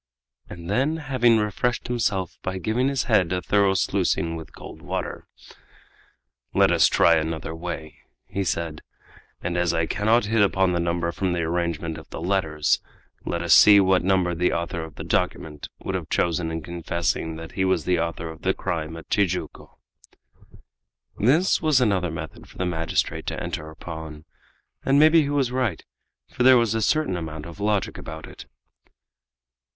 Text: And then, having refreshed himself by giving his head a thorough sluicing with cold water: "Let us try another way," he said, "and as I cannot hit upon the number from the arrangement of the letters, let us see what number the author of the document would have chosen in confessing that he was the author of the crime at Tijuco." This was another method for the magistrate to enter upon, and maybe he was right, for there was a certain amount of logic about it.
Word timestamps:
And 0.49 0.67
then, 0.67 0.97
having 0.97 1.37
refreshed 1.37 1.87
himself 1.87 2.39
by 2.41 2.57
giving 2.57 2.87
his 2.87 3.03
head 3.03 3.31
a 3.31 3.39
thorough 3.39 3.75
sluicing 3.75 4.35
with 4.35 4.55
cold 4.55 4.81
water: 4.81 5.27
"Let 6.55 6.71
us 6.71 6.87
try 6.87 7.17
another 7.17 7.53
way," 7.53 7.99
he 8.25 8.43
said, 8.43 8.81
"and 9.43 9.55
as 9.55 9.75
I 9.75 9.85
cannot 9.85 10.25
hit 10.25 10.41
upon 10.41 10.71
the 10.73 10.79
number 10.79 11.11
from 11.11 11.33
the 11.33 11.41
arrangement 11.43 11.99
of 11.99 12.09
the 12.09 12.19
letters, 12.19 12.81
let 13.27 13.43
us 13.43 13.53
see 13.53 13.79
what 13.79 14.03
number 14.03 14.33
the 14.33 14.51
author 14.53 14.83
of 14.83 14.95
the 14.95 15.03
document 15.03 15.67
would 15.83 15.93
have 15.93 16.09
chosen 16.09 16.49
in 16.49 16.63
confessing 16.63 17.35
that 17.35 17.51
he 17.51 17.63
was 17.63 17.85
the 17.85 17.99
author 17.99 18.27
of 18.31 18.41
the 18.41 18.55
crime 18.55 18.97
at 18.97 19.07
Tijuco." 19.11 19.77
This 21.19 21.61
was 21.61 21.79
another 21.79 22.09
method 22.09 22.49
for 22.49 22.57
the 22.57 22.65
magistrate 22.65 23.27
to 23.27 23.39
enter 23.39 23.69
upon, 23.69 24.25
and 24.83 24.97
maybe 24.97 25.21
he 25.21 25.29
was 25.29 25.51
right, 25.51 25.85
for 26.31 26.41
there 26.41 26.57
was 26.57 26.73
a 26.73 26.81
certain 26.81 27.15
amount 27.15 27.45
of 27.45 27.59
logic 27.59 27.99
about 27.99 28.25
it. 28.25 28.47